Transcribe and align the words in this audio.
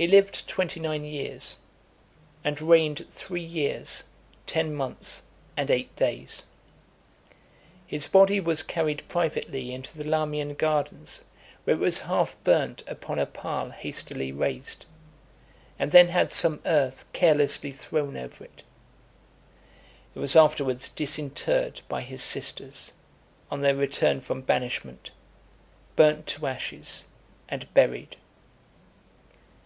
LIX. 0.00 0.08
He 0.12 0.16
lived 0.16 0.46
twenty 0.48 0.78
nine 0.78 1.04
years, 1.04 1.56
and 2.44 2.62
reigned 2.62 3.04
three 3.10 3.42
years, 3.42 4.04
ten 4.46 4.72
months, 4.72 5.24
and 5.56 5.72
eight 5.72 5.96
days. 5.96 6.44
His 7.84 8.06
body 8.06 8.38
was 8.38 8.62
carried 8.62 9.02
privately 9.08 9.74
into 9.74 9.98
the 9.98 10.04
Lamian 10.04 10.54
Gardens, 10.54 11.24
where 11.64 11.74
it 11.74 11.80
was 11.80 12.02
half 12.02 12.36
burnt 12.44 12.84
upon 12.86 13.18
a 13.18 13.26
pile 13.26 13.72
hastily 13.72 14.30
raised, 14.30 14.86
and 15.80 15.90
then 15.90 16.06
had 16.06 16.30
some 16.30 16.60
earth 16.64 17.04
carelessly 17.12 17.72
thrown 17.72 18.16
over 18.16 18.44
it. 18.44 18.62
It 20.14 20.20
was 20.20 20.36
afterwards 20.36 20.88
disinterred 20.90 21.80
by 21.88 22.02
his 22.02 22.22
sisters, 22.22 22.92
on 23.50 23.62
their 23.62 23.74
return 23.74 24.20
from 24.20 24.42
banishment, 24.42 25.10
burnt 25.96 26.28
to 26.28 26.46
ashes, 26.46 27.06
and 27.48 27.74
buried. 27.74 28.14